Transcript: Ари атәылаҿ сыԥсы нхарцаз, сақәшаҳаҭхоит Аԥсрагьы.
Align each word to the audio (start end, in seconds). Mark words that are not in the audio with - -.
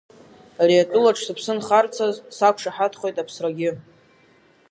Ари 0.61 0.83
атәылаҿ 0.83 1.17
сыԥсы 1.25 1.53
нхарцаз, 1.57 2.15
сақәшаҳаҭхоит 2.35 3.17
Аԥсрагьы. 3.21 3.69